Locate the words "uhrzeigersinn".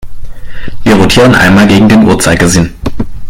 2.07-2.73